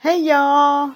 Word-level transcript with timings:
Hey 0.00 0.20
y'all, 0.20 0.94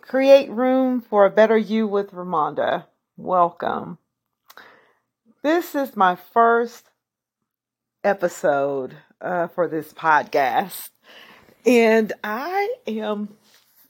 create 0.00 0.50
room 0.50 1.00
for 1.00 1.24
a 1.24 1.30
better 1.30 1.56
you 1.56 1.86
with 1.86 2.10
Ramonda. 2.10 2.86
Welcome. 3.16 3.98
This 5.44 5.76
is 5.76 5.96
my 5.96 6.16
first 6.16 6.90
episode 8.02 8.96
uh, 9.20 9.46
for 9.46 9.68
this 9.68 9.92
podcast, 9.92 10.90
and 11.64 12.12
I 12.24 12.74
am 12.88 13.36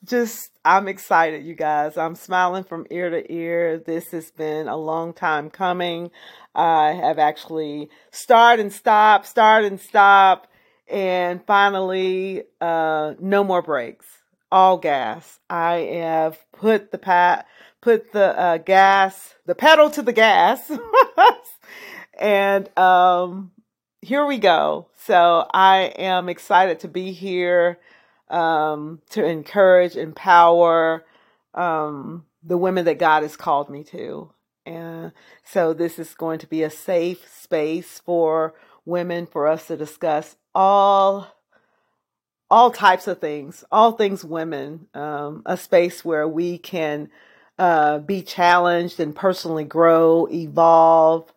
just, 0.05 0.51
I'm 0.63 0.89
excited, 0.89 1.47
you 1.47 1.55
guys. 1.55 1.97
I'm 1.97 2.15
smiling 2.15 2.65
from 2.65 2.87
ear 2.91 3.09
to 3.09 3.33
ear. 3.33 3.79
This 3.79 4.11
has 4.11 4.31
been 4.31 4.69
a 4.69 4.77
long 4.77 5.15
time 5.15 5.49
coming. 5.49 6.11
I 6.55 6.91
have 6.91 7.19
actually 7.19 7.89
started 8.11 8.61
and 8.61 8.73
stopped, 8.75 9.25
started 9.25 9.73
and 9.73 9.81
stopped, 9.81 10.51
and 10.87 11.43
finally, 11.47 12.43
uh, 12.61 13.15
no 13.19 13.43
more 13.43 13.63
breaks 13.63 14.18
all 14.51 14.79
gas. 14.79 15.41
I 15.48 15.75
have 16.01 16.38
put 16.52 16.91
the 16.91 16.98
pat 16.98 17.47
put 17.80 18.12
the 18.12 18.38
uh, 18.38 18.59
gas 18.59 19.34
the 19.47 19.55
pedal 19.55 19.91
to 19.91 20.02
the 20.02 20.12
gas, 20.12 20.71
and 22.19 22.79
um, 22.79 23.52
here 24.01 24.27
we 24.27 24.38
go. 24.38 24.88
So 24.97 25.47
I 25.52 25.93
am 25.98 26.29
excited 26.29 26.80
to 26.80 26.88
be 26.88 27.12
here 27.12 27.79
um, 28.29 29.01
to 29.11 29.24
encourage, 29.24 29.97
empower 29.97 31.05
um, 31.55 32.24
the 32.43 32.59
women 32.59 32.85
that 32.85 32.99
God 32.99 33.23
has 33.23 33.37
called 33.37 33.71
me 33.71 33.85
to. 33.85 34.30
And 34.66 35.12
so 35.45 35.73
this 35.73 35.99
is 35.99 36.15
going 36.15 36.41
to 36.41 36.46
be 36.46 36.62
a 36.62 36.71
safe 36.71 37.27
space 37.33 38.01
for 38.05 38.55
women 38.85 39.27
for 39.27 39.46
us 39.46 39.66
to 39.69 39.77
discuss 39.77 40.37
all 40.55 41.38
all 42.51 42.70
types 42.70 43.07
of 43.07 43.20
things, 43.20 43.65
all 43.70 43.93
things 43.93 44.25
women, 44.25 44.87
um, 44.95 45.43
a 45.47 45.57
space 45.57 46.05
where 46.05 46.27
we 46.27 46.59
can 46.59 47.10
uh, 47.59 47.99
be 47.99 48.23
challenged 48.23 49.01
and 49.01 49.15
personally 49.15 49.65
grow, 49.65 50.27
evolve, 50.30 51.32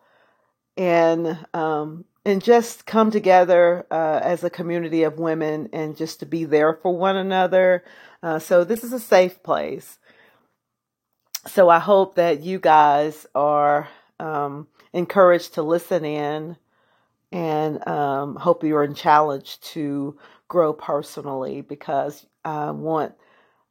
and 0.78 1.38
um, 1.54 2.06
and 2.24 2.44
just 2.44 2.86
come 2.86 3.10
together 3.10 3.86
uh, 3.90 4.20
as 4.22 4.44
a 4.44 4.50
community 4.50 5.04
of 5.04 5.18
women 5.18 5.70
and 5.74 5.98
just 5.98 6.20
to 6.20 6.26
be 6.26 6.46
there 6.46 6.74
for 6.74 6.96
one 6.96 7.18
another. 7.18 7.84
Uh, 8.22 8.38
so 8.38 8.64
this 8.64 8.84
is 8.84 8.94
a 8.94 9.00
safe 9.00 9.42
place. 9.42 9.98
So 11.48 11.70
I 11.70 11.80
hope 11.80 12.16
that 12.16 12.42
you 12.42 12.60
guys 12.60 13.26
are 13.34 13.90
um, 14.20 14.68
encouraged 14.94 15.56
to 15.56 15.64
listen 15.64 16.06
in 16.06 16.58
and 17.32 17.88
um, 17.88 18.36
hope 18.36 18.64
you 18.64 18.76
are 18.76 18.88
challenged 18.90 19.64
to 19.64 20.18
grow 20.52 20.74
personally 20.74 21.62
because 21.62 22.26
I 22.44 22.72
want 22.72 23.14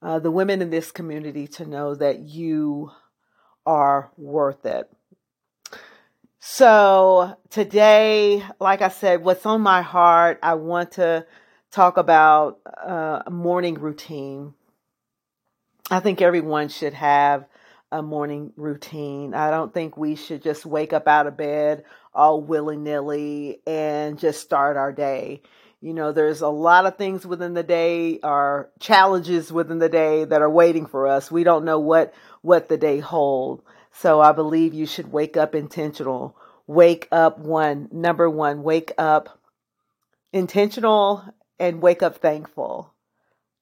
uh, 0.00 0.18
the 0.18 0.30
women 0.30 0.62
in 0.62 0.70
this 0.70 0.90
community 0.90 1.46
to 1.46 1.66
know 1.66 1.94
that 1.94 2.20
you 2.20 2.90
are 3.66 4.10
worth 4.16 4.64
it. 4.64 4.90
So, 6.38 7.36
today, 7.50 8.42
like 8.58 8.80
I 8.80 8.88
said, 8.88 9.22
what's 9.22 9.44
on 9.44 9.60
my 9.60 9.82
heart, 9.82 10.38
I 10.42 10.54
want 10.54 10.92
to 10.92 11.26
talk 11.70 11.98
about 11.98 12.60
uh, 12.66 13.24
a 13.26 13.30
morning 13.30 13.74
routine. 13.74 14.54
I 15.90 16.00
think 16.00 16.22
everyone 16.22 16.70
should 16.70 16.94
have 16.94 17.44
a 17.92 18.00
morning 18.00 18.54
routine. 18.56 19.34
I 19.34 19.50
don't 19.50 19.74
think 19.74 19.98
we 19.98 20.16
should 20.16 20.42
just 20.42 20.64
wake 20.64 20.94
up 20.94 21.06
out 21.06 21.26
of 21.26 21.36
bed 21.36 21.84
all 22.14 22.40
willy 22.40 22.78
nilly 22.78 23.60
and 23.66 24.18
just 24.18 24.40
start 24.40 24.78
our 24.78 24.92
day. 24.92 25.42
You 25.80 25.94
know, 25.94 26.12
there's 26.12 26.42
a 26.42 26.48
lot 26.48 26.84
of 26.84 26.96
things 26.96 27.24
within 27.24 27.54
the 27.54 27.62
day 27.62 28.18
or 28.22 28.70
challenges 28.80 29.50
within 29.50 29.78
the 29.78 29.88
day 29.88 30.24
that 30.24 30.42
are 30.42 30.50
waiting 30.50 30.86
for 30.86 31.06
us. 31.06 31.30
We 31.30 31.42
don't 31.42 31.64
know 31.64 31.78
what 31.78 32.12
what 32.42 32.68
the 32.68 32.76
day 32.76 33.00
hold. 33.00 33.62
So 33.92 34.20
I 34.20 34.32
believe 34.32 34.74
you 34.74 34.86
should 34.86 35.10
wake 35.10 35.36
up 35.36 35.54
intentional. 35.54 36.36
Wake 36.66 37.08
up 37.10 37.38
one, 37.38 37.88
number 37.90 38.30
1, 38.30 38.62
wake 38.62 38.92
up 38.96 39.40
intentional 40.32 41.24
and 41.58 41.82
wake 41.82 42.02
up 42.02 42.18
thankful. 42.18 42.94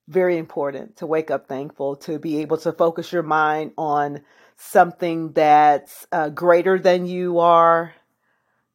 Very 0.09 0.37
important 0.37 0.97
to 0.99 1.07
wake 1.07 1.31
up 1.31 1.47
thankful 1.47 1.97
to 1.97 2.19
be 2.19 2.39
able 2.41 2.59
to 2.59 2.73
focus 2.73 3.13
your 3.13 3.23
mind 3.23 3.73
on 3.79 4.23
something 4.57 5.33
that's 5.33 6.07
uh, 6.13 6.29
greater 6.29 6.79
than 6.79 7.07
you 7.07 7.39
are, 7.39 7.95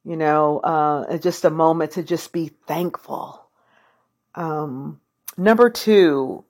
you 0.03 0.18
know, 0.18 0.59
uh, 0.59 1.18
just 1.18 1.46
a 1.46 1.50
moment 1.50 1.91
to 1.91 2.03
just 2.03 2.34
be 2.34 2.47
thankful. 2.68 3.50
Um, 4.36 5.00
number 5.38 5.69
two, 5.69 6.44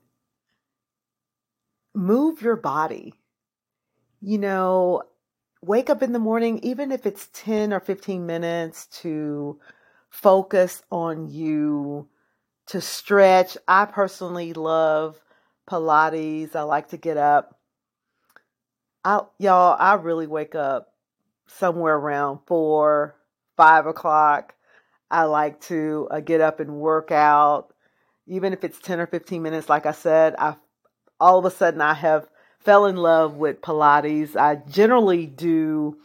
move 1.93 2.41
your 2.41 2.55
body. 2.55 3.13
You 4.21 4.37
know, 4.37 5.03
wake 5.61 5.89
up 5.89 6.01
in 6.01 6.13
the 6.13 6.19
morning, 6.19 6.59
even 6.63 6.91
if 6.91 7.05
it's 7.05 7.29
10 7.33 7.73
or 7.73 7.79
15 7.79 8.25
minutes 8.25 8.87
to 9.01 9.59
focus 10.09 10.81
on 10.91 11.27
you, 11.29 12.07
to 12.67 12.81
stretch. 12.81 13.57
I 13.67 13.85
personally 13.85 14.53
love 14.53 15.19
Pilates. 15.69 16.55
I 16.55 16.61
like 16.61 16.89
to 16.89 16.97
get 16.97 17.17
up. 17.17 17.59
I, 19.03 19.21
y'all, 19.37 19.75
I 19.77 19.95
really 19.95 20.27
wake 20.27 20.55
up 20.55 20.93
somewhere 21.47 21.95
around 21.95 22.39
four, 22.45 23.15
five 23.55 23.85
o'clock. 23.85 24.55
I 25.09 25.23
like 25.23 25.61
to 25.61 26.07
uh, 26.09 26.19
get 26.21 26.41
up 26.41 26.59
and 26.59 26.75
work 26.75 27.11
out, 27.11 27.73
even 28.25 28.53
if 28.53 28.63
it's 28.63 28.79
10 28.79 28.99
or 28.99 29.07
15 29.07 29.41
minutes. 29.41 29.69
Like 29.69 29.85
I 29.85 29.91
said, 29.91 30.35
I 30.37 30.55
all 31.19 31.39
of 31.39 31.45
a 31.45 31.51
sudden 31.51 31.81
I 31.81 31.93
have 31.93 32.27
fell 32.59 32.85
in 32.85 32.95
love 32.95 33.35
with 33.35 33.61
Pilates. 33.61 34.35
I 34.35 34.55
generally 34.55 35.25
do 35.25 35.97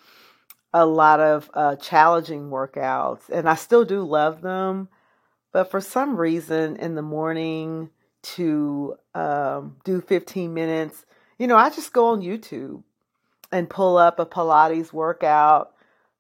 a 0.72 0.84
lot 0.84 1.20
of 1.20 1.50
uh, 1.54 1.76
challenging 1.76 2.50
workouts, 2.50 3.28
and 3.31 3.48
I 3.48 3.54
still 3.54 3.84
do 3.84 4.03
love 4.03 4.42
them. 4.42 4.88
But 5.53 5.70
for 5.70 5.80
some 5.80 6.16
reason, 6.16 6.76
in 6.76 6.94
the 6.94 7.03
morning 7.03 7.91
to 8.34 8.97
um, 9.15 9.76
do 9.84 10.00
15 10.00 10.53
minutes, 10.53 11.06
you 11.38 11.47
know, 11.47 11.56
I 11.56 11.70
just 11.70 11.92
go 11.92 12.09
on 12.09 12.20
YouTube 12.20 12.82
and 13.50 13.70
pull 13.70 13.97
up 13.97 14.19
a 14.19 14.26
Pilates 14.26 14.92
workout 14.92 15.72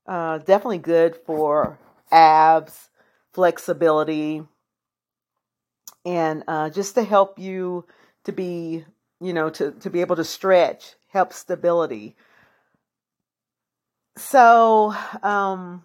uh, 0.08 0.38
definitely 0.38 0.78
good 0.78 1.16
for 1.26 1.78
abs, 2.10 2.90
flexibility, 3.32 4.42
and 6.04 6.44
uh, 6.48 6.70
just 6.70 6.94
to 6.94 7.04
help 7.04 7.38
you 7.38 7.84
to 8.24 8.32
be, 8.32 8.84
you 9.20 9.32
know, 9.32 9.50
to, 9.50 9.72
to 9.72 9.90
be 9.90 10.00
able 10.00 10.16
to 10.16 10.24
stretch, 10.24 10.94
help 11.08 11.32
stability. 11.32 12.16
So, 14.16 14.94
um, 15.22 15.84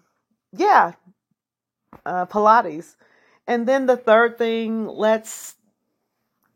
yeah, 0.52 0.92
uh, 2.06 2.26
Pilates. 2.26 2.96
And 3.46 3.68
then 3.68 3.86
the 3.86 3.96
third 3.96 4.38
thing, 4.38 4.86
let's 4.86 5.56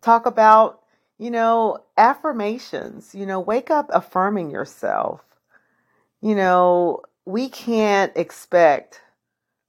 talk 0.03 0.27
about, 0.27 0.83
you 1.19 1.31
know, 1.31 1.85
affirmations. 1.97 3.15
You 3.15 3.27
know, 3.27 3.41
wake 3.41 3.71
up 3.71 3.91
affirming 3.93 4.51
yourself. 4.51 5.23
You 6.21 6.35
know, 6.35 7.03
we 7.29 7.51
can't 7.51 8.17
expect 8.17 9.03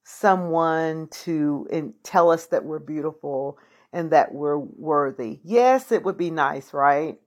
someone 0.06 1.10
to 1.12 1.68
in, 1.70 1.94
tell 2.04 2.32
us 2.32 2.46
that 2.46 2.64
we're 2.64 2.80
beautiful 2.80 3.58
and 3.92 4.12
that 4.12 4.34
we're 4.34 4.58
worthy. 4.58 5.42
Yes, 5.44 5.92
it 5.92 6.06
would 6.06 6.18
be 6.18 6.32
nice, 6.32 6.74
right? 6.74 7.20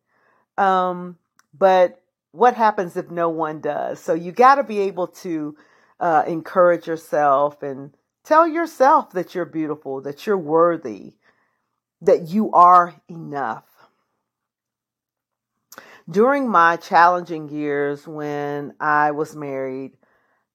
Um, 0.56 1.18
but 1.52 2.00
what 2.30 2.54
happens 2.54 2.96
if 2.96 3.10
no 3.10 3.28
one 3.28 3.60
does? 3.60 4.00
So 4.00 4.14
you 4.14 4.32
got 4.32 4.54
to 4.54 4.64
be 4.64 4.78
able 4.80 5.08
to 5.08 5.54
uh, 6.00 6.24
encourage 6.26 6.86
yourself 6.86 7.62
and 7.62 7.94
tell 8.24 8.48
yourself 8.48 9.10
that 9.10 9.34
you're 9.34 9.44
beautiful, 9.44 10.00
that 10.00 10.26
you're 10.26 10.38
worthy, 10.38 11.12
that 12.00 12.28
you 12.28 12.50
are 12.52 12.94
enough. 13.06 13.66
During 16.08 16.48
my 16.48 16.76
challenging 16.76 17.50
years 17.50 18.08
when 18.08 18.72
I 18.80 19.10
was 19.10 19.36
married, 19.36 19.92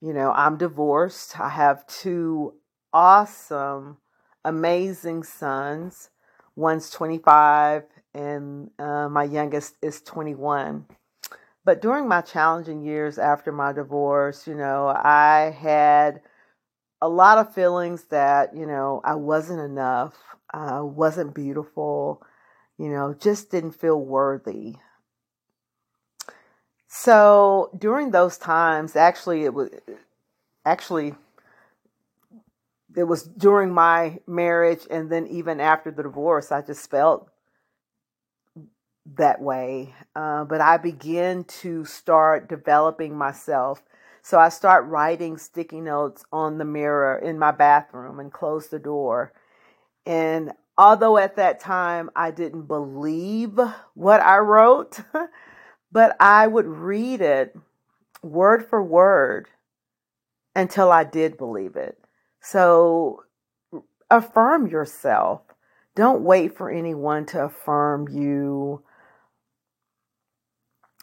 you 0.00 0.12
know, 0.12 0.32
I'm 0.32 0.56
divorced. 0.56 1.38
I 1.40 1.48
have 1.48 1.86
two 1.86 2.54
awesome, 2.92 3.98
amazing 4.44 5.24
sons. 5.24 6.10
One's 6.56 6.90
25, 6.90 7.84
and 8.14 8.70
uh, 8.78 9.08
my 9.08 9.24
youngest 9.24 9.76
is 9.82 10.00
21. 10.02 10.86
But 11.64 11.82
during 11.82 12.08
my 12.08 12.20
challenging 12.22 12.82
years 12.82 13.18
after 13.18 13.52
my 13.52 13.72
divorce, 13.72 14.46
you 14.46 14.54
know, 14.54 14.88
I 14.88 15.54
had 15.58 16.20
a 17.00 17.08
lot 17.08 17.38
of 17.38 17.54
feelings 17.54 18.04
that, 18.06 18.56
you 18.56 18.66
know, 18.66 19.00
I 19.04 19.14
wasn't 19.14 19.60
enough, 19.60 20.14
I 20.52 20.80
wasn't 20.80 21.34
beautiful, 21.34 22.22
you 22.78 22.88
know, 22.88 23.14
just 23.14 23.50
didn't 23.50 23.72
feel 23.72 24.00
worthy. 24.00 24.76
So 26.88 27.70
during 27.78 28.10
those 28.10 28.38
times, 28.38 28.96
actually, 28.96 29.44
it 29.44 29.52
was 29.52 29.70
actually 30.64 31.14
it 32.96 33.04
was 33.04 33.22
during 33.24 33.72
my 33.72 34.18
marriage 34.26 34.86
and 34.90 35.10
then 35.10 35.26
even 35.28 35.60
after 35.60 35.90
the 35.90 36.02
divorce, 36.02 36.50
I 36.50 36.62
just 36.62 36.90
felt 36.90 37.30
that 39.16 39.40
way, 39.40 39.94
uh, 40.16 40.44
but 40.44 40.60
I 40.60 40.78
begin 40.78 41.44
to 41.44 41.84
start 41.84 42.48
developing 42.48 43.16
myself. 43.16 43.82
So 44.22 44.38
I 44.38 44.48
start 44.48 44.86
writing 44.86 45.38
sticky 45.38 45.80
notes 45.80 46.24
on 46.32 46.58
the 46.58 46.64
mirror 46.64 47.16
in 47.18 47.38
my 47.38 47.50
bathroom 47.50 48.18
and 48.18 48.32
close 48.32 48.68
the 48.68 48.78
door. 48.78 49.32
And 50.04 50.52
although 50.76 51.16
at 51.18 51.36
that 51.36 51.60
time 51.60 52.10
I 52.16 52.30
didn't 52.30 52.66
believe 52.66 53.58
what 53.94 54.20
I 54.20 54.38
wrote, 54.38 55.00
but 55.90 56.16
I 56.20 56.46
would 56.46 56.66
read 56.66 57.20
it 57.20 57.56
word 58.22 58.66
for 58.68 58.82
word 58.82 59.48
until 60.54 60.90
I 60.90 61.04
did 61.04 61.38
believe 61.38 61.76
it. 61.76 61.98
So 62.40 63.24
affirm 64.10 64.66
yourself. 64.66 65.42
Don't 65.94 66.22
wait 66.22 66.56
for 66.56 66.70
anyone 66.70 67.26
to 67.26 67.44
affirm 67.44 68.08
you. 68.08 68.82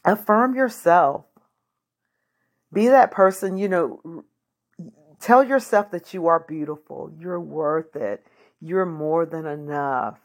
Affirm 0.03 0.55
yourself. 0.55 1.25
Be 2.71 2.87
that 2.87 3.11
person, 3.11 3.57
you 3.57 3.69
know, 3.69 4.23
tell 5.19 5.43
yourself 5.43 5.91
that 5.91 6.13
you 6.13 6.27
are 6.27 6.45
beautiful. 6.47 7.11
You're 7.17 7.39
worth 7.39 7.95
it. 7.95 8.25
You're 8.59 8.85
more 8.85 9.25
than 9.25 9.45
enough. 9.45 10.19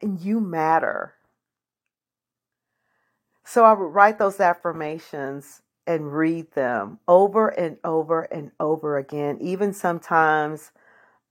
And 0.00 0.20
you 0.20 0.40
matter. 0.40 1.14
So 3.44 3.64
I 3.64 3.72
would 3.72 3.84
write 3.84 4.18
those 4.18 4.40
affirmations 4.40 5.62
and 5.86 6.14
read 6.14 6.50
them 6.52 6.98
over 7.06 7.48
and 7.48 7.76
over 7.84 8.22
and 8.22 8.50
over 8.58 8.96
again. 8.96 9.38
Even 9.40 9.72
sometimes 9.72 10.72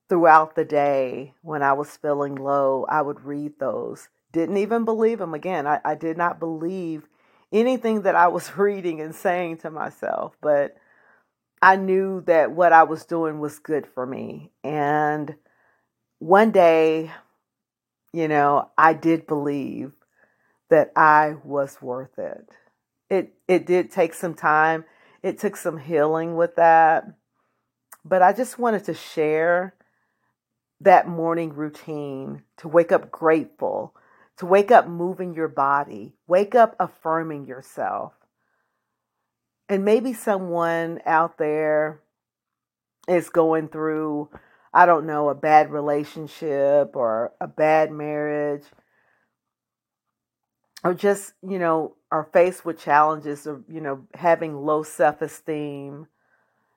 throughout 0.10 0.56
the 0.56 0.66
day 0.66 1.34
when 1.42 1.64
I 1.64 1.74
was 1.74 1.98
feeling 1.98 2.36
low, 2.36 2.86
I 2.88 3.02
would 3.02 3.22
read 3.22 3.54
those. 3.60 4.10
Didn't 4.32 4.58
even 4.58 4.86
believe 4.86 5.20
them. 5.20 5.34
Again, 5.34 5.66
I, 5.66 5.80
I 5.84 5.96
did 5.96 6.18
not 6.18 6.40
believe 6.40 7.08
anything 7.52 8.04
that 8.04 8.16
I 8.16 8.28
was 8.28 8.58
reading 8.58 9.02
and 9.02 9.16
saying 9.16 9.58
to 9.58 9.72
myself, 9.72 10.36
but 10.40 10.76
I 11.62 11.78
knew 11.78 12.22
that 12.22 12.52
what 12.52 12.74
I 12.74 12.84
was 12.84 13.06
doing 13.06 13.40
was 13.40 13.58
good 13.58 13.88
for 13.88 14.06
me. 14.06 14.52
And 14.64 15.36
one 16.20 16.52
day, 16.52 17.12
you 18.12 18.28
know, 18.28 18.70
I 18.78 18.94
did 18.94 19.26
believe 19.26 19.94
that 20.74 20.92
I 20.96 21.36
was 21.44 21.80
worth 21.84 22.18
it. 22.18 22.50
It 23.08 23.36
it 23.48 23.68
did 23.68 23.92
take 23.92 24.16
some 24.16 24.34
time. 24.34 24.86
It 25.22 25.38
took 25.38 25.56
some 25.56 25.78
healing 25.78 26.36
with 26.36 26.56
that. 26.56 27.06
But 28.04 28.24
I 28.24 28.34
just 28.34 28.58
wanted 28.58 28.84
to 28.86 28.96
share 28.96 29.76
that 30.82 31.08
morning 31.08 31.54
routine 31.54 32.42
to 32.58 32.68
wake 32.68 32.92
up 32.92 33.12
grateful, 33.12 33.94
to 34.38 34.48
wake 34.48 34.72
up 34.72 34.88
moving 34.88 35.36
your 35.36 35.48
body, 35.48 36.16
wake 36.26 36.56
up 36.56 36.76
affirming 36.80 37.46
yourself. 37.46 38.14
And 39.70 39.86
maybe 39.86 40.12
someone 40.12 41.02
out 41.06 41.38
there 41.38 42.02
is 43.08 43.30
going 43.30 43.68
through, 43.68 44.30
I 44.74 44.88
don't 44.88 45.06
know, 45.06 45.30
a 45.30 45.36
bad 45.36 45.72
relationship 45.72 46.96
or 46.96 47.32
a 47.40 47.48
bad 47.48 47.92
marriage, 47.92 48.64
or 50.84 50.94
just, 50.94 51.34
you 51.48 51.60
know, 51.60 51.96
are 52.12 52.28
faced 52.34 52.66
with 52.66 52.80
challenges 52.80 53.48
of, 53.48 53.64
you 53.70 53.82
know, 53.82 54.06
having 54.14 54.56
low 54.56 54.84
self 54.84 55.22
esteem 55.22 56.08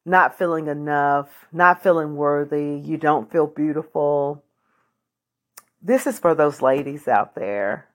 not 0.06 0.38
feeling 0.38 0.68
enough, 0.68 1.48
not 1.52 1.82
feeling 1.82 2.14
worthy, 2.14 2.80
you 2.82 2.96
don't 2.96 3.30
feel 3.30 3.48
beautiful. 3.48 4.42
This 5.82 6.06
is 6.06 6.20
for 6.20 6.34
those 6.34 6.62
ladies 6.62 7.08
out 7.08 7.34
there. 7.34 7.88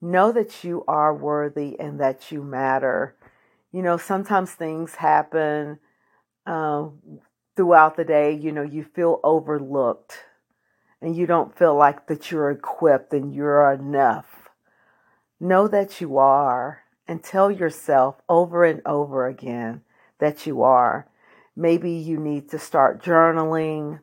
Know 0.00 0.32
that 0.32 0.64
you 0.64 0.84
are 0.88 1.14
worthy 1.14 1.78
and 1.78 2.00
that 2.00 2.32
you 2.32 2.42
matter. 2.42 3.14
You 3.70 3.82
know, 3.82 3.98
sometimes 3.98 4.52
things 4.52 4.94
happen 4.94 5.78
uh, 6.46 6.88
throughout 7.54 7.98
the 7.98 8.04
day. 8.04 8.32
You 8.32 8.52
know, 8.52 8.62
you 8.62 8.84
feel 8.84 9.20
overlooked 9.22 10.16
and 11.02 11.16
you 11.16 11.26
don't 11.26 11.56
feel 11.56 11.74
like 11.74 12.06
that 12.06 12.30
you're 12.30 12.50
equipped 12.50 13.12
and 13.12 13.34
you're 13.34 13.70
enough. 13.72 14.48
Know 15.38 15.66
that 15.68 16.00
you 16.00 16.18
are 16.18 16.82
and 17.08 17.22
tell 17.22 17.50
yourself 17.50 18.16
over 18.28 18.64
and 18.64 18.82
over 18.84 19.26
again 19.26 19.82
that 20.18 20.46
you 20.46 20.62
are. 20.62 21.08
Maybe 21.56 21.92
you 21.92 22.18
need 22.18 22.50
to 22.50 22.58
start 22.58 23.02
journaling, 23.02 24.00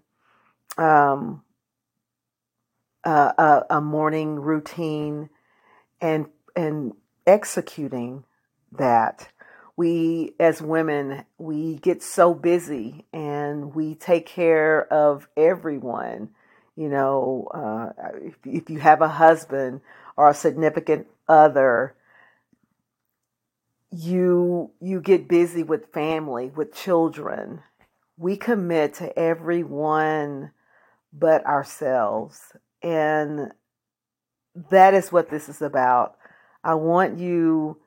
um, 0.77 1.43
a, 3.03 3.63
a 3.69 3.81
morning 3.81 4.35
routine, 4.35 5.29
and 6.01 6.27
and 6.55 6.93
executing 7.25 8.25
that. 8.73 9.29
We 9.75 10.33
as 10.39 10.61
women, 10.61 11.23
we 11.37 11.75
get 11.75 12.01
so 12.01 12.33
busy 12.33 13.05
and 13.13 13.75
we 13.75 13.93
take 13.93 14.25
care 14.25 14.91
of 14.91 15.27
everyone. 15.37 16.29
You 16.77 16.89
know, 16.89 17.49
uh, 17.53 18.11
if, 18.21 18.35
if 18.45 18.69
you 18.69 18.79
have 18.79 19.01
a 19.01 19.07
husband 19.07 19.81
or 20.15 20.29
a 20.29 20.33
significant 20.33 21.07
other, 21.27 21.95
you 23.91 24.71
you 24.79 25.01
get 25.01 25.27
busy 25.27 25.63
with 25.63 25.91
family, 25.91 26.51
with 26.55 26.73
children. 26.73 27.63
We 28.15 28.37
commit 28.37 28.93
to 28.95 29.17
everyone 29.17 30.51
but 31.11 31.45
ourselves. 31.45 32.39
And 32.83 33.51
that 34.69 34.93
is 34.93 35.11
what 35.11 35.29
this 35.29 35.49
is 35.49 35.61
about. 35.61 36.15
I 36.63 36.75
want 36.75 37.17
you 37.17 37.77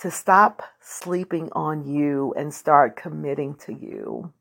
to 0.00 0.10
stop 0.10 0.62
sleeping 0.80 1.50
on 1.52 1.86
you 1.86 2.32
and 2.36 2.54
start 2.54 2.96
committing 2.96 3.56
to 3.66 3.72
you. 3.72 4.32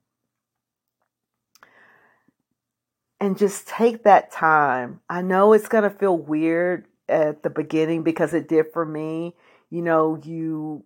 And 3.19 3.37
just 3.37 3.67
take 3.67 4.03
that 4.03 4.31
time. 4.31 5.01
I 5.09 5.21
know 5.21 5.53
it's 5.53 5.67
going 5.67 5.83
to 5.83 5.89
feel 5.89 6.17
weird 6.17 6.85
at 7.09 7.41
the 7.41 7.49
beginning 7.49 8.03
because 8.03 8.33
it 8.33 8.47
did 8.47 8.67
for 8.71 8.85
me. 8.85 9.35
You 9.69 9.81
know, 9.81 10.19
you 10.23 10.85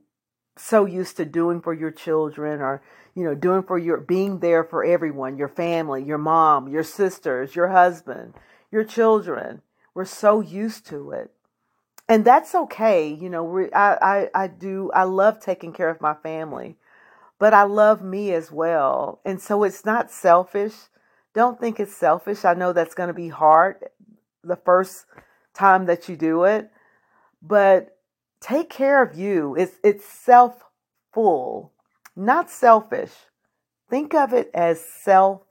so 0.58 0.86
used 0.86 1.18
to 1.18 1.26
doing 1.26 1.62
for 1.62 1.74
your 1.74 1.92
children 1.92 2.62
or 2.62 2.82
you 3.16 3.24
know 3.24 3.36
doing 3.36 3.64
for 3.64 3.78
your 3.78 3.98
being 3.98 4.40
there 4.40 4.64
for 4.64 4.84
everyone 4.84 5.38
your 5.38 5.48
family 5.48 6.04
your 6.04 6.18
mom 6.18 6.68
your 6.68 6.84
sisters 6.84 7.56
your 7.56 7.70
husband 7.70 8.34
your 8.72 8.84
children 8.84 9.62
we're 9.94 10.06
so 10.06 10.42
used 10.42 10.86
to 10.86 11.12
it 11.12 11.32
and 12.08 12.26
that's 12.26 12.54
okay 12.54 13.12
you 13.12 13.30
know 13.30 13.44
we 13.44 13.72
I, 13.74 13.94
I 13.96 14.30
i 14.44 14.48
do 14.48 14.92
i 14.94 15.04
love 15.04 15.40
taking 15.40 15.74
care 15.74 15.90
of 15.90 16.02
my 16.02 16.14
family 16.14 16.76
but 17.40 17.54
i 17.54 17.64
love 17.64 18.02
me 18.02 18.34
as 18.34 18.52
well 18.52 19.20
and 19.26 19.42
so 19.42 19.64
it's 19.64 19.86
not 19.86 20.12
selfish 20.12 20.74
don't 21.34 21.60
think 21.60 21.80
it's 21.80 21.96
selfish 21.96 22.46
i 22.46 22.54
know 22.54 22.74
that's 22.74 22.96
going 22.96 23.08
to 23.08 23.14
be 23.14 23.30
hard 23.30 23.78
the 24.44 24.56
first 24.56 25.06
time 25.54 25.86
that 25.86 26.08
you 26.10 26.16
do 26.16 26.44
it 26.44 26.70
but 27.42 27.98
take 28.42 28.70
care 28.70 29.02
of 29.02 29.18
you. 29.18 29.56
It's 29.56 29.76
it's 29.84 30.06
self 30.06 30.64
full, 31.14 31.74
not 32.16 32.50
selfish. 32.50 33.14
Think 33.90 34.14
of 34.14 34.34
it 34.34 34.50
as 34.54 34.84
self 34.84 35.42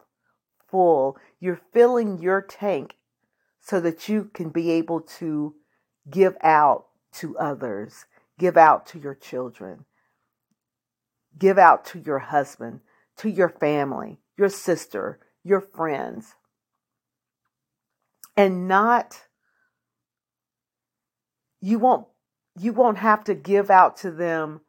full. 0.68 1.16
You're 1.38 1.60
filling 1.72 2.18
your 2.18 2.42
tank 2.42 2.96
so 3.60 3.80
that 3.80 4.08
you 4.08 4.30
can 4.34 4.50
be 4.50 4.70
able 4.72 5.00
to 5.00 5.54
give 6.10 6.36
out 6.42 6.86
to 7.12 7.38
others, 7.38 8.04
give 8.38 8.56
out 8.56 8.86
to 8.86 8.98
your 8.98 9.14
children, 9.14 9.84
give 11.38 11.58
out 11.58 11.84
to 11.86 11.98
your 11.98 12.18
husband, 12.18 12.80
to 13.16 13.28
your 13.28 13.48
family, 13.48 14.18
your 14.36 14.48
sister, 14.48 15.18
your 15.44 15.60
friends. 15.60 16.34
And 18.36 18.68
not, 18.68 19.22
you 21.60 21.78
won't 21.78 22.06
you 22.58 22.72
won't 22.72 22.98
have 22.98 23.24
to 23.24 23.34
give 23.34 23.70
out 23.70 23.96
to 23.98 24.10
them 24.10 24.60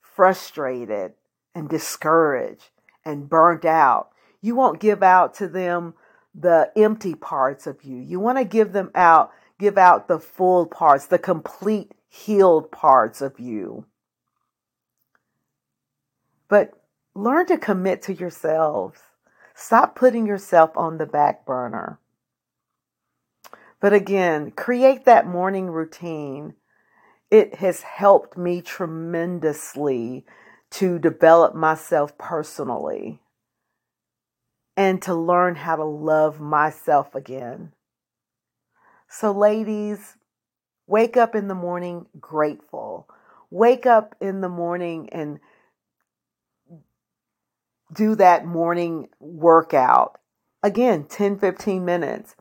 frustrated 0.00 1.12
and 1.54 1.68
discouraged 1.68 2.70
and 3.04 3.28
burnt 3.28 3.64
out. 3.64 4.08
You 4.40 4.54
won't 4.54 4.80
give 4.80 5.02
out 5.02 5.34
to 5.34 5.48
them 5.48 5.94
the 6.34 6.70
empty 6.76 7.14
parts 7.14 7.66
of 7.66 7.82
you. 7.84 7.96
You 7.96 8.20
want 8.20 8.38
to 8.38 8.44
give 8.44 8.72
them 8.72 8.90
out, 8.94 9.32
give 9.58 9.78
out 9.78 10.08
the 10.08 10.18
full 10.18 10.66
parts, 10.66 11.06
the 11.06 11.18
complete 11.18 11.92
healed 12.08 12.70
parts 12.70 13.20
of 13.20 13.38
you. 13.38 13.86
But 16.48 16.72
learn 17.14 17.46
to 17.46 17.58
commit 17.58 18.02
to 18.02 18.14
yourselves. 18.14 19.00
Stop 19.58 19.96
putting 19.96 20.26
yourself 20.26 20.70
on 20.76 20.98
the 20.98 21.06
back 21.06 21.46
burner. 21.46 21.98
But 23.80 23.94
again, 23.94 24.50
create 24.50 25.06
that 25.06 25.26
morning 25.26 25.70
routine 25.70 26.54
it 27.30 27.56
has 27.56 27.80
helped 27.80 28.36
me 28.36 28.60
tremendously 28.60 30.24
to 30.70 30.98
develop 30.98 31.54
myself 31.54 32.16
personally 32.18 33.22
and 34.76 35.00
to 35.02 35.14
learn 35.14 35.56
how 35.56 35.76
to 35.76 35.84
love 35.84 36.38
myself 36.38 37.14
again. 37.14 37.72
So, 39.08 39.32
ladies, 39.32 40.16
wake 40.86 41.16
up 41.16 41.34
in 41.34 41.48
the 41.48 41.54
morning 41.54 42.06
grateful. 42.20 43.08
Wake 43.50 43.86
up 43.86 44.14
in 44.20 44.42
the 44.42 44.48
morning 44.48 45.08
and 45.12 45.40
do 47.92 48.14
that 48.16 48.44
morning 48.44 49.08
workout. 49.20 50.18
Again, 50.62 51.04
10, 51.04 51.38
15 51.38 51.84
minutes. 51.84 52.34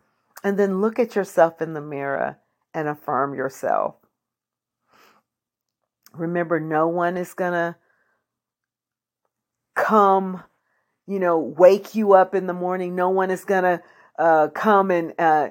And 0.43 0.59
then 0.59 0.81
look 0.81 0.99
at 0.99 1.15
yourself 1.15 1.61
in 1.61 1.73
the 1.73 1.81
mirror 1.81 2.37
and 2.73 2.87
affirm 2.87 3.33
yourself. 3.33 3.95
Remember, 6.13 6.59
no 6.59 6.87
one 6.87 7.17
is 7.17 7.33
going 7.33 7.53
to 7.53 7.75
come, 9.75 10.43
you 11.07 11.19
know, 11.19 11.39
wake 11.39 11.95
you 11.95 12.13
up 12.13 12.33
in 12.33 12.47
the 12.47 12.53
morning. 12.53 12.95
No 12.95 13.09
one 13.09 13.31
is 13.31 13.43
going 13.43 13.63
to 13.63 13.81
uh, 14.17 14.47
come 14.49 14.91
and 14.91 15.13
uh, 15.19 15.49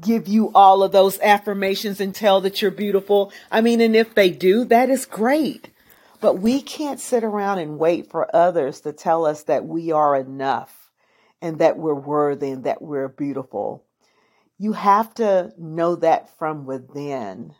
give 0.00 0.28
you 0.28 0.50
all 0.54 0.82
of 0.82 0.92
those 0.92 1.18
affirmations 1.20 2.00
and 2.00 2.14
tell 2.14 2.40
that 2.42 2.62
you're 2.62 2.70
beautiful. 2.70 3.32
I 3.50 3.60
mean, 3.60 3.80
and 3.80 3.96
if 3.96 4.14
they 4.14 4.30
do, 4.30 4.64
that 4.66 4.90
is 4.90 5.06
great. 5.06 5.70
But 6.24 6.40
we 6.40 6.62
can't 6.62 7.00
sit 7.00 7.22
around 7.22 7.58
and 7.58 7.78
wait 7.78 8.10
for 8.10 8.34
others 8.34 8.80
to 8.80 8.94
tell 8.94 9.26
us 9.26 9.42
that 9.42 9.66
we 9.66 9.92
are 9.92 10.16
enough 10.16 10.90
and 11.42 11.58
that 11.58 11.76
we're 11.76 11.92
worthy 11.92 12.52
and 12.52 12.64
that 12.64 12.80
we're 12.80 13.08
beautiful. 13.08 13.84
You 14.56 14.72
have 14.72 15.12
to 15.16 15.52
know 15.58 15.96
that 15.96 16.34
from 16.38 16.64
within. 16.64 17.54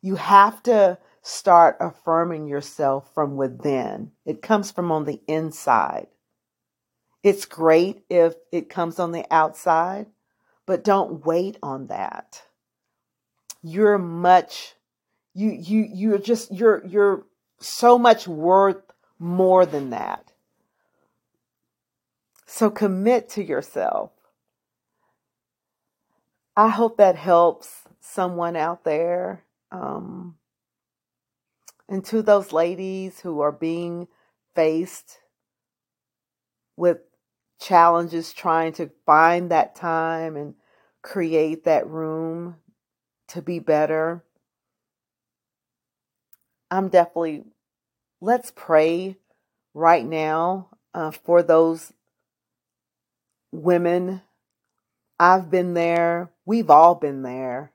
You 0.00 0.14
have 0.14 0.62
to 0.62 0.98
start 1.22 1.76
affirming 1.80 2.46
yourself 2.46 3.12
from 3.14 3.34
within. 3.34 4.12
It 4.24 4.42
comes 4.42 4.70
from 4.70 4.92
on 4.92 5.04
the 5.04 5.20
inside. 5.26 6.06
It's 7.24 7.46
great 7.46 8.04
if 8.08 8.34
it 8.52 8.68
comes 8.68 9.00
on 9.00 9.10
the 9.10 9.26
outside, 9.28 10.06
but 10.66 10.84
don't 10.84 11.26
wait 11.26 11.56
on 11.64 11.88
that. 11.88 12.44
You're 13.60 13.98
much 13.98 14.76
you 15.34 15.50
you 15.50 15.88
you're 15.92 16.18
just 16.18 16.52
you're 16.52 16.84
you're 16.86 17.24
so 17.60 17.98
much 17.98 18.28
worth 18.28 18.82
more 19.18 19.66
than 19.66 19.90
that. 19.90 20.32
So 22.46 22.70
commit 22.70 23.28
to 23.30 23.44
yourself. 23.44 24.10
I 26.56 26.68
hope 26.68 26.96
that 26.96 27.16
helps 27.16 27.84
someone 28.00 28.56
out 28.56 28.84
there. 28.84 29.44
Um, 29.70 30.36
and 31.88 32.04
to 32.06 32.22
those 32.22 32.52
ladies 32.52 33.20
who 33.20 33.40
are 33.40 33.52
being 33.52 34.08
faced 34.54 35.18
with 36.76 36.98
challenges 37.60 38.32
trying 38.32 38.72
to 38.72 38.90
find 39.04 39.50
that 39.50 39.74
time 39.74 40.36
and 40.36 40.54
create 41.02 41.64
that 41.64 41.86
room 41.86 42.56
to 43.28 43.42
be 43.42 43.58
better. 43.58 44.24
I'm 46.70 46.88
definitely, 46.88 47.44
let's 48.20 48.52
pray 48.54 49.16
right 49.74 50.04
now 50.04 50.68
uh, 50.92 51.10
for 51.10 51.42
those 51.42 51.92
women. 53.52 54.22
I've 55.18 55.50
been 55.50 55.74
there. 55.74 56.30
We've 56.44 56.70
all 56.70 56.94
been 56.94 57.22
there. 57.22 57.72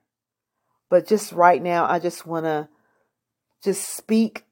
But 0.89 1.07
just 1.07 1.31
right 1.31 1.62
now, 1.62 1.85
I 1.85 2.00
just 2.00 2.25
want 2.27 2.45
to 2.45 2.67
just 3.63 3.89
speak 3.95 4.45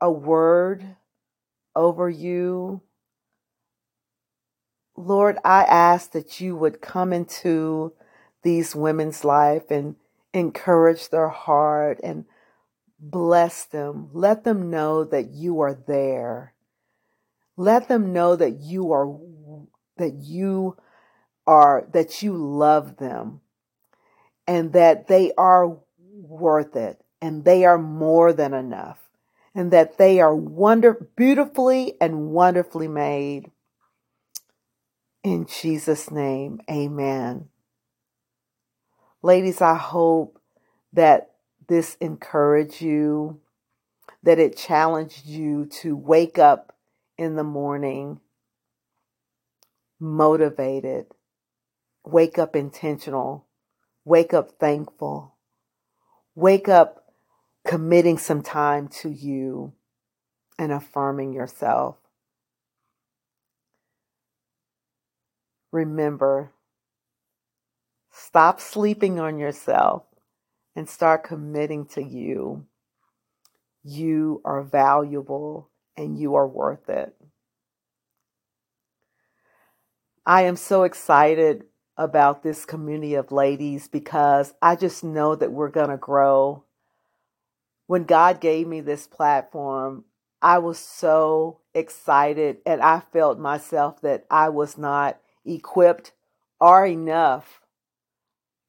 a 0.00 0.10
word 0.10 0.96
over 1.74 2.08
you. 2.08 2.80
Lord, 4.96 5.38
I 5.44 5.62
ask 5.62 6.12
that 6.12 6.40
you 6.40 6.56
would 6.56 6.80
come 6.80 7.12
into 7.12 7.92
these 8.42 8.74
women's 8.74 9.24
life 9.24 9.70
and 9.70 9.96
encourage 10.32 11.10
their 11.10 11.28
heart 11.28 12.00
and 12.02 12.24
Bless 12.98 13.64
them. 13.66 14.08
Let 14.12 14.44
them 14.44 14.70
know 14.70 15.04
that 15.04 15.30
you 15.32 15.60
are 15.60 15.74
there. 15.74 16.54
Let 17.56 17.88
them 17.88 18.12
know 18.12 18.36
that 18.36 18.60
you 18.60 18.92
are 18.92 19.18
that 19.96 20.14
you 20.22 20.76
are 21.46 21.88
that 21.92 22.22
you 22.22 22.36
love 22.36 22.96
them 22.96 23.40
and 24.46 24.72
that 24.72 25.08
they 25.08 25.32
are 25.38 25.78
worth 25.98 26.76
it 26.76 27.02
and 27.20 27.44
they 27.44 27.64
are 27.64 27.78
more 27.78 28.32
than 28.32 28.52
enough 28.52 28.98
and 29.54 29.70
that 29.72 29.96
they 29.96 30.20
are 30.20 30.34
wonder 30.34 31.08
beautifully 31.16 31.94
and 32.00 32.28
wonderfully 32.28 32.88
made. 32.88 33.50
In 35.24 35.46
Jesus 35.46 36.10
name, 36.10 36.60
amen. 36.70 37.48
Ladies, 39.22 39.60
I 39.60 39.74
hope 39.76 40.40
that 40.92 41.30
this 41.68 41.96
encourage 42.00 42.80
you, 42.80 43.40
that 44.22 44.38
it 44.38 44.56
challenged 44.56 45.26
you 45.26 45.66
to 45.66 45.96
wake 45.96 46.38
up 46.38 46.74
in 47.18 47.36
the 47.36 47.44
morning 47.44 48.20
motivated, 49.98 51.06
wake 52.04 52.38
up 52.38 52.54
intentional, 52.54 53.46
wake 54.04 54.34
up 54.34 54.50
thankful, 54.60 55.34
wake 56.34 56.68
up 56.68 57.12
committing 57.66 58.18
some 58.18 58.42
time 58.42 58.88
to 58.88 59.08
you 59.08 59.72
and 60.58 60.72
affirming 60.72 61.32
yourself. 61.32 61.96
Remember, 65.72 66.52
stop 68.10 68.60
sleeping 68.60 69.18
on 69.18 69.38
yourself 69.38 70.05
and 70.76 70.88
start 70.88 71.24
committing 71.24 71.86
to 71.86 72.02
you. 72.02 72.66
You 73.82 74.42
are 74.44 74.62
valuable 74.62 75.70
and 75.96 76.18
you 76.18 76.34
are 76.34 76.46
worth 76.46 76.88
it. 76.90 77.16
I 80.26 80.42
am 80.42 80.56
so 80.56 80.82
excited 80.82 81.64
about 81.96 82.42
this 82.42 82.66
community 82.66 83.14
of 83.14 83.32
ladies 83.32 83.88
because 83.88 84.52
I 84.60 84.76
just 84.76 85.02
know 85.02 85.34
that 85.34 85.52
we're 85.52 85.70
going 85.70 85.88
to 85.88 85.96
grow. 85.96 86.64
When 87.86 88.04
God 88.04 88.40
gave 88.40 88.66
me 88.66 88.80
this 88.80 89.06
platform, 89.06 90.04
I 90.42 90.58
was 90.58 90.78
so 90.78 91.60
excited 91.72 92.58
and 92.66 92.82
I 92.82 93.00
felt 93.00 93.38
myself 93.38 94.02
that 94.02 94.26
I 94.30 94.50
was 94.50 94.76
not 94.76 95.18
equipped 95.46 96.12
or 96.60 96.84
enough 96.84 97.62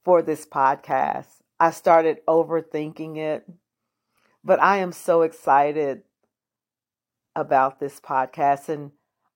for 0.06 0.22
this 0.22 0.46
podcast. 0.46 1.42
I 1.60 1.72
started 1.72 2.20
overthinking 2.28 3.18
it. 3.18 3.48
But 4.44 4.62
I 4.62 4.78
am 4.78 4.92
so 4.92 5.24
excited 5.24 6.04
about 7.36 7.80
this 7.80 8.00
podcast 8.00 8.70
and 8.70 8.92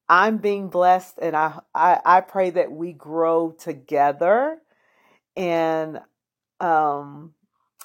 I'm 0.09 0.37
being 0.37 0.69
blessed 0.69 1.19
and 1.21 1.35
I, 1.35 1.59
I, 1.75 1.99
I 2.03 2.21
pray 2.21 2.49
that 2.51 2.71
we 2.71 2.93
grow 2.93 3.51
together 3.51 4.57
and 5.35 5.99
um 6.59 7.33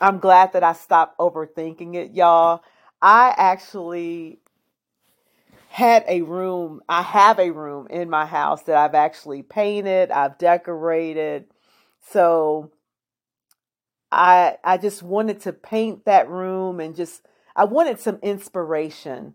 I'm 0.01 0.19
glad 0.19 0.53
that 0.53 0.63
I 0.63 0.75
stopped 0.75 1.19
overthinking 1.19 1.95
it, 1.95 2.13
y'all. 2.13 2.63
I 3.01 3.35
actually 3.37 4.41
had 5.69 6.05
a 6.07 6.23
room, 6.23 6.83
I 6.89 7.03
have 7.03 7.39
a 7.39 7.51
room 7.51 7.87
in 7.89 8.11
my 8.11 8.27
house 8.27 8.63
that 8.65 8.77
I've 8.77 8.95
actually 8.95 9.43
painted, 9.43 10.11
I've 10.11 10.39
decorated. 10.39 11.47
So 12.11 12.73
I 14.11 14.57
I 14.65 14.79
just 14.79 15.03
wanted 15.03 15.41
to 15.43 15.53
paint 15.53 16.05
that 16.05 16.29
room 16.29 16.81
and 16.81 16.95
just 16.95 17.23
I 17.55 17.65
wanted 17.65 18.01
some 18.01 18.19
inspiration. 18.23 19.35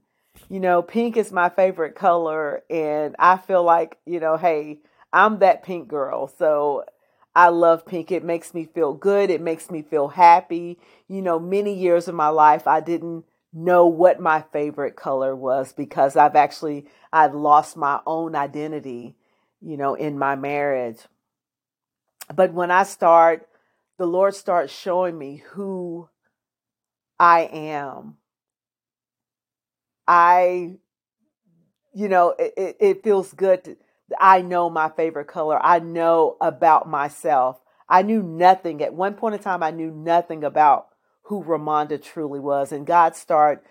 You 0.49 0.59
know, 0.59 0.81
pink 0.81 1.17
is 1.17 1.31
my 1.31 1.49
favorite 1.49 1.95
color 1.95 2.63
and 2.69 3.15
I 3.19 3.37
feel 3.37 3.63
like, 3.63 3.97
you 4.05 4.19
know, 4.19 4.37
hey, 4.37 4.79
I'm 5.11 5.39
that 5.39 5.63
pink 5.63 5.87
girl. 5.87 6.27
So 6.27 6.85
I 7.35 7.49
love 7.49 7.85
pink. 7.85 8.11
It 8.11 8.23
makes 8.23 8.53
me 8.53 8.65
feel 8.65 8.93
good. 8.93 9.29
It 9.29 9.41
makes 9.41 9.69
me 9.69 9.81
feel 9.81 10.09
happy. 10.09 10.79
You 11.07 11.21
know, 11.21 11.39
many 11.39 11.73
years 11.73 12.07
of 12.07 12.15
my 12.15 12.29
life 12.29 12.67
I 12.67 12.79
didn't 12.79 13.25
know 13.53 13.85
what 13.85 14.19
my 14.21 14.41
favorite 14.53 14.95
color 14.95 15.35
was 15.35 15.73
because 15.73 16.15
I've 16.15 16.35
actually 16.35 16.85
I've 17.11 17.35
lost 17.35 17.75
my 17.75 17.99
own 18.05 18.35
identity, 18.35 19.15
you 19.61 19.75
know, 19.75 19.95
in 19.95 20.17
my 20.17 20.35
marriage. 20.35 20.99
But 22.33 22.53
when 22.53 22.71
I 22.71 22.83
start 22.83 23.47
the 24.01 24.07
Lord 24.07 24.33
starts 24.33 24.73
showing 24.73 25.15
me 25.15 25.43
who 25.51 26.09
I 27.19 27.41
am. 27.41 28.17
I, 30.07 30.77
you 31.93 32.09
know, 32.09 32.33
it, 32.39 32.77
it 32.79 33.03
feels 33.03 33.31
good. 33.31 33.63
To, 33.65 33.77
I 34.19 34.41
know 34.41 34.71
my 34.71 34.89
favorite 34.89 35.27
color. 35.27 35.63
I 35.63 35.77
know 35.77 36.35
about 36.41 36.89
myself. 36.89 37.61
I 37.87 38.01
knew 38.01 38.23
nothing. 38.23 38.81
At 38.81 38.95
one 38.95 39.13
point 39.13 39.35
in 39.35 39.41
time, 39.41 39.61
I 39.61 39.69
knew 39.69 39.91
nothing 39.91 40.43
about 40.43 40.87
who 41.25 41.43
Ramonda 41.43 42.01
truly 42.01 42.39
was. 42.39 42.71
And 42.71 42.87
God 42.87 43.15
started 43.15 43.63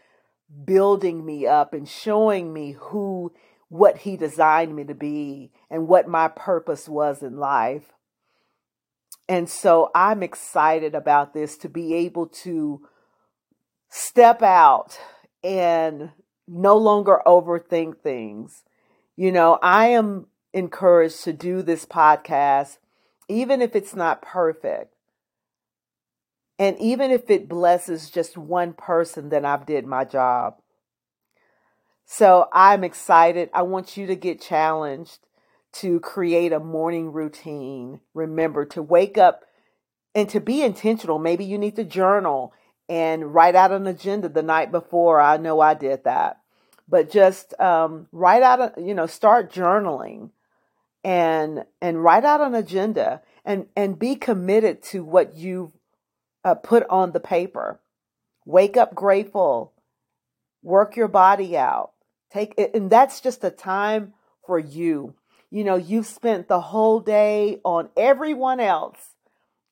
building 0.64 1.26
me 1.26 1.44
up 1.44 1.74
and 1.74 1.88
showing 1.88 2.52
me 2.52 2.76
who, 2.78 3.32
what 3.68 3.96
He 3.96 4.16
designed 4.16 4.76
me 4.76 4.84
to 4.84 4.94
be 4.94 5.50
and 5.68 5.88
what 5.88 6.06
my 6.06 6.28
purpose 6.28 6.88
was 6.88 7.20
in 7.20 7.36
life. 7.36 7.90
And 9.30 9.48
so 9.48 9.92
I'm 9.94 10.24
excited 10.24 10.96
about 10.96 11.34
this 11.34 11.56
to 11.58 11.68
be 11.68 11.94
able 11.94 12.26
to 12.42 12.84
step 13.88 14.42
out 14.42 14.98
and 15.44 16.10
no 16.48 16.76
longer 16.76 17.20
overthink 17.24 17.98
things. 17.98 18.64
You 19.14 19.30
know, 19.30 19.60
I 19.62 19.90
am 19.90 20.26
encouraged 20.52 21.22
to 21.22 21.32
do 21.32 21.62
this 21.62 21.86
podcast, 21.86 22.78
even 23.28 23.62
if 23.62 23.76
it's 23.76 23.94
not 23.94 24.20
perfect. 24.20 24.96
And 26.58 26.76
even 26.80 27.12
if 27.12 27.30
it 27.30 27.48
blesses 27.48 28.10
just 28.10 28.36
one 28.36 28.72
person, 28.72 29.28
then 29.28 29.44
I've 29.44 29.64
did 29.64 29.86
my 29.86 30.04
job. 30.04 30.56
So 32.04 32.48
I'm 32.52 32.82
excited. 32.82 33.48
I 33.54 33.62
want 33.62 33.96
you 33.96 34.08
to 34.08 34.16
get 34.16 34.40
challenged 34.40 35.20
to 35.72 36.00
create 36.00 36.52
a 36.52 36.60
morning 36.60 37.12
routine. 37.12 38.00
Remember 38.14 38.64
to 38.66 38.82
wake 38.82 39.18
up 39.18 39.44
and 40.14 40.28
to 40.30 40.40
be 40.40 40.62
intentional. 40.62 41.18
Maybe 41.18 41.44
you 41.44 41.58
need 41.58 41.76
to 41.76 41.84
journal 41.84 42.52
and 42.88 43.32
write 43.32 43.54
out 43.54 43.72
an 43.72 43.86
agenda 43.86 44.28
the 44.28 44.42
night 44.42 44.72
before. 44.72 45.20
I 45.20 45.36
know 45.36 45.60
I 45.60 45.74
did 45.74 46.04
that. 46.04 46.40
But 46.88 47.10
just 47.10 47.58
um, 47.60 48.08
write 48.10 48.42
out, 48.42 48.60
a, 48.60 48.82
you 48.82 48.94
know, 48.94 49.06
start 49.06 49.52
journaling 49.52 50.30
and 51.04 51.64
and 51.80 52.02
write 52.02 52.24
out 52.24 52.40
an 52.40 52.54
agenda 52.54 53.22
and 53.44 53.66
and 53.76 53.98
be 53.98 54.16
committed 54.16 54.82
to 54.82 55.04
what 55.04 55.34
you 55.34 55.72
uh, 56.44 56.56
put 56.56 56.84
on 56.90 57.12
the 57.12 57.20
paper. 57.20 57.80
Wake 58.44 58.76
up 58.76 58.94
grateful. 58.94 59.72
Work 60.62 60.96
your 60.96 61.08
body 61.08 61.56
out. 61.56 61.92
Take 62.32 62.54
it, 62.58 62.74
and 62.74 62.90
that's 62.90 63.20
just 63.20 63.44
a 63.44 63.50
time 63.50 64.14
for 64.44 64.58
you. 64.58 65.14
You 65.50 65.64
know, 65.64 65.76
you've 65.76 66.06
spent 66.06 66.48
the 66.48 66.60
whole 66.60 67.00
day 67.00 67.60
on 67.64 67.88
everyone 67.96 68.60
else, 68.60 69.16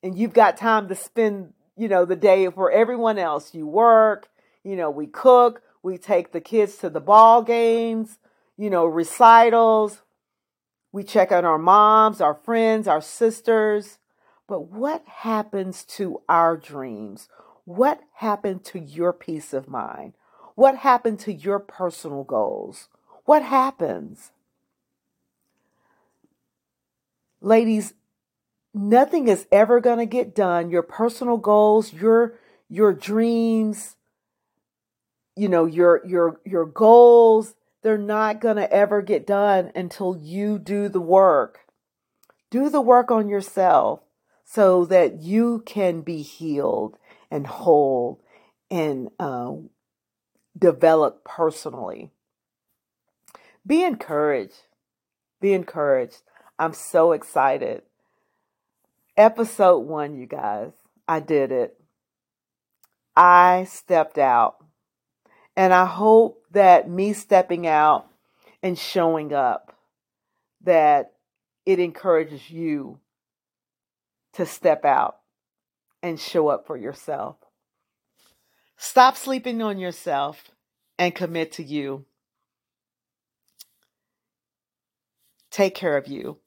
and 0.03 0.19
you've 0.19 0.33
got 0.33 0.57
time 0.57 0.89
to 0.89 0.95
spend 0.95 1.53
you 1.79 1.87
know, 1.87 2.05
the 2.05 2.17
day 2.17 2.51
for 2.51 2.71
everyone 2.73 3.19
else. 3.19 3.55
You 3.55 3.67
work, 3.67 4.29
you 4.65 4.75
know, 4.75 4.91
we 4.91 5.07
cook, 5.07 5.63
we 5.83 5.97
take 5.97 6.33
the 6.33 6.41
kids 6.41 6.77
to 6.79 6.91
the 6.91 7.01
ball 7.01 7.43
games, 7.43 8.19
you 8.57 8.69
know, 8.69 8.85
recitals. 8.85 10.03
We 10.91 11.05
check 11.05 11.31
on 11.31 11.45
our 11.45 11.59
moms, 11.59 12.21
our 12.21 12.35
friends, 12.35 12.89
our 12.89 13.01
sisters. 13.01 13.99
But 14.49 14.73
what 14.73 15.05
happens 15.07 15.85
to 15.85 16.21
our 16.29 16.57
dreams? 16.57 17.29
What 17.65 18.01
happened 18.15 18.65
to 18.67 18.81
your 18.81 19.13
peace 19.13 19.53
of 19.53 19.69
mind? 19.69 20.15
What 20.57 20.79
happened 20.79 21.21
to 21.21 21.33
your 21.33 21.61
personal 21.61 22.25
goals? 22.25 22.89
What 23.25 23.43
happens? 23.43 24.33
Ladies, 27.41 27.95
nothing 28.75 29.29
is 29.29 29.47
ever 29.53 29.81
going 29.81 29.99
to 29.99 30.07
get 30.07 30.35
done. 30.35 30.71
Your 30.71 30.83
personal 30.83 31.37
goals, 31.37 31.93
your 31.93 32.39
your 32.69 32.93
dreams, 32.93 33.97
you 35.37 35.49
know, 35.49 35.65
your 35.65 36.05
your 36.05 36.41
your 36.45 36.67
goals, 36.67 37.55
they're 37.83 37.97
not 37.97 38.41
going 38.41 38.57
to 38.57 38.73
ever 38.73 39.03
get 39.03 39.27
done 39.27 39.71
until 39.75 40.17
you 40.17 40.59
do 40.59 40.89
the 40.89 41.01
work. 41.01 41.61
Do 42.51 42.69
the 42.69 42.81
work 42.81 43.11
on 43.11 43.29
yourself 43.29 44.01
so 44.45 44.85
that 44.87 45.21
you 45.21 45.63
can 45.67 46.01
be 46.01 46.23
healed 46.23 46.97
and 47.31 47.47
whole 47.47 48.23
and 48.71 49.11
uh, 49.21 49.53
develop 50.59 51.25
personally. 51.25 52.11
Be 53.67 53.85
encouraged. 53.85 54.63
Be 55.41 55.53
encouraged. 55.53 56.23
I'm 56.59 56.73
so 56.73 57.13
excited 57.13 57.83
episode 59.19 59.81
one, 59.81 60.17
you 60.17 60.27
guys, 60.27 60.71
I 61.07 61.21
did 61.21 61.51
it. 61.51 61.79
I 63.17 63.65
stepped 63.69 64.17
out. 64.17 64.65
And 65.57 65.75
I 65.75 65.87
hope 65.87 66.45
that 66.53 66.89
me 66.89 67.13
stepping 67.13 67.67
out 67.67 68.07
and 68.63 68.79
showing 68.79 69.33
up, 69.35 69.75
that 70.63 71.15
it 71.67 71.81
encourages 71.81 72.49
you 72.49 73.01
to 74.35 74.47
step 74.47 74.85
out 74.85 75.19
and 76.01 76.21
show 76.21 76.47
up 76.47 76.65
for 76.65 76.77
yourself. 76.77 77.37
Stop 78.77 79.17
sleeping 79.17 79.61
on 79.61 79.79
yourself 79.79 80.53
and 80.97 81.13
commit 81.13 81.51
to 81.53 81.65
you. 81.65 82.05
Take 85.51 85.75
care 85.75 85.97
of 85.97 86.07
you. 86.07 86.39